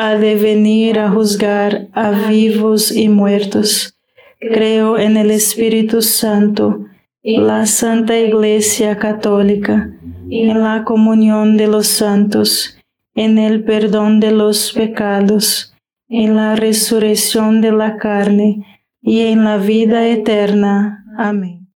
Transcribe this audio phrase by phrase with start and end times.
[0.00, 3.98] ha de venir a juzgar a vivos y muertos.
[4.38, 6.86] Creo en el Espíritu Santo,
[7.24, 9.90] la Santa Iglesia Católica,
[10.30, 12.78] en la comunión de los santos,
[13.16, 15.74] en el perdón de los pecados,
[16.08, 21.04] en la resurrección de la carne y en la vida eterna.
[21.18, 21.72] Amén.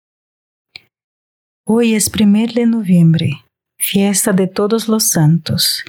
[1.64, 3.30] Hoy es primer de noviembre,
[3.78, 5.82] fiesta de todos los santos.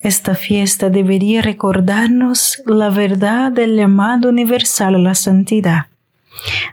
[0.00, 5.86] Esta fiesta debería recordarnos la verdad del llamado universal a la santidad.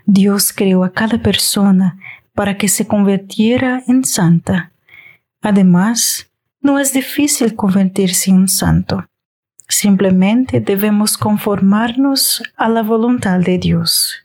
[0.06, 1.98] Dios creó a cada persona
[2.34, 4.72] para que se convirtiera en santa.
[5.42, 6.30] Además,
[6.62, 9.06] no es difícil convertirse en santo.
[9.68, 14.25] Simplemente debemos conformarnos a la voluntad de Dios.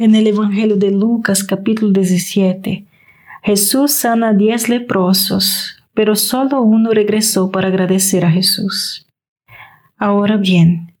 [0.00, 2.86] En el Evangelio de Lucas capítulo 17,
[3.42, 9.06] Jesús sana a diez leprosos, pero solo uno regresó para agradecer a Jesús.
[9.98, 10.94] Ahora bien,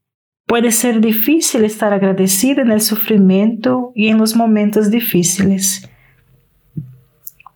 [0.46, 5.88] puede ser difícil estar agradecido en el sufrimiento y en los momentos difíciles.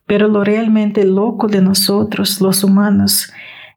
[0.06, 3.31] Pero lo realmente loco de nosotros, los humanos,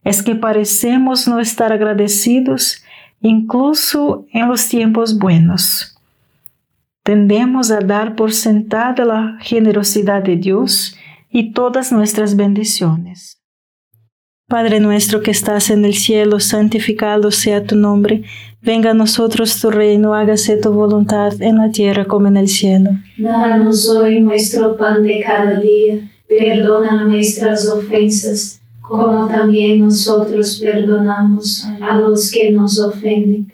[0.05, 2.81] es que parecemos no estar agradecidos
[3.19, 5.96] incluso en los tiempos buenos.
[7.07, 10.97] Tendemos a dar por sentada la generosidad de Dios
[11.31, 13.41] y todas nuestras bendiciones.
[14.49, 18.23] Padre nuestro que estás en el cielo, santificado sea tu nombre,
[18.61, 22.89] venga a nosotros tu reino, hágase tu voluntad en la tierra como en el cielo.
[23.17, 31.95] Danos hoy nuestro pan de cada día, perdona nuestras ofensas, como también nosotros perdonamos a
[31.99, 33.53] los que nos ofenden,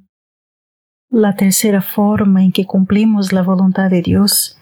[1.13, 4.57] La tercera forma en que cumplimos la voluntad de Dios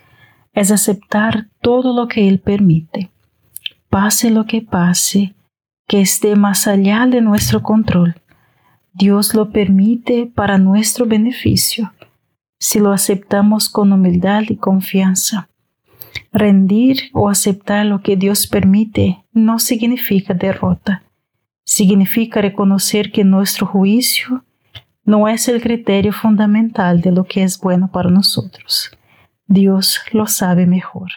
[0.54, 3.12] es aceptar todo lo que Él permite,
[3.88, 5.36] pase lo que pase,
[5.88, 8.16] que esté más allá de nuestro control.
[8.94, 11.94] Dios lo permite para nuestro beneficio,
[12.58, 15.50] si lo aceptamos con humildad y confianza.
[16.34, 21.04] Rendir o aceptar lo que Dios permite no significa derrota,
[21.64, 24.44] significa reconocer que nuestro juicio
[25.10, 28.92] no es el criterio fundamental de lo que es bueno para nosotros.
[29.48, 31.10] Dios lo sabe mejor.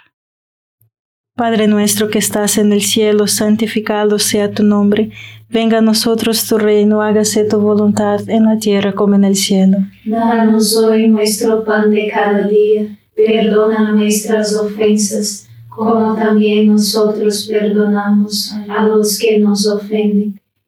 [1.37, 5.11] Padre nuestro que estás en el cielo, santificado sea tu nombre,
[5.51, 9.77] venga a nosotros tu reino, hágase tu voluntad en la tierra como en el cielo.
[10.07, 18.87] Danos hoy nuestro pan de cada día, perdona nuestras ofensas, como también nosotros perdonamos a
[18.87, 20.42] los que nos ofenden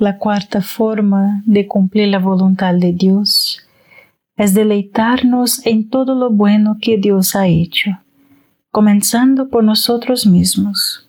[0.00, 3.60] La cuarta forma de cumplir la voluntad de Dios
[4.34, 8.00] es deleitarnos en todo lo bueno que Dios ha hecho,
[8.70, 11.06] comenzando por nosotros mismos.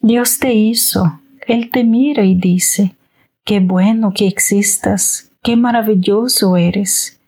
[0.00, 2.94] Dios te hizo, Él te mira y dice,
[3.42, 7.18] qué bueno que existas, qué maravilloso eres.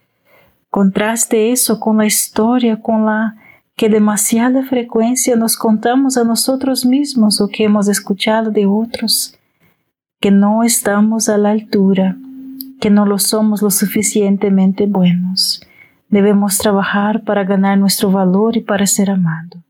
[0.69, 3.35] Contraste eso con la historia con la
[3.75, 9.35] que demasiada frecuencia nos contamos a nosotros mismos o que hemos escuchado de otros,
[10.21, 12.17] que no estamos a la altura,
[12.79, 15.62] que no lo somos lo suficientemente buenos.
[16.11, 19.65] Debemos trabajar para ganar nuestro valor y para ser amado.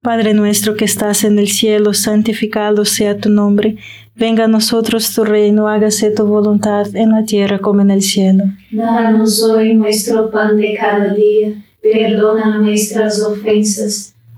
[0.00, 3.76] Padre nuestro que estás en el cielo, santificado sea tu nombre.
[4.16, 8.44] Venga a nosotros tu reino, hágase tu voluntad en la tierra como en el cielo.
[8.70, 11.62] Danos hoy nuestro pan de cada día.
[11.82, 14.11] Perdona nuestras ofensas,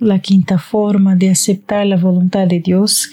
[0.00, 3.10] La quinta forma de aceptar la voluntad de Dios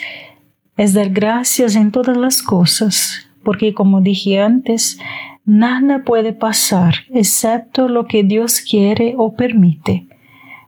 [0.78, 5.00] es dar gracias en todas las cosas, porque como dije antes,
[5.45, 10.08] nada puede pasar excepto lo que Dios quiere o permite.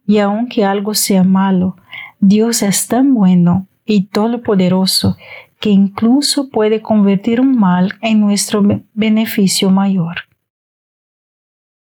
[0.07, 1.75] Y aunque algo sea malo,
[2.19, 5.17] Dios es tan bueno y todopoderoso
[5.59, 8.63] que incluso puede convertir un mal en nuestro
[8.95, 10.26] beneficio mayor.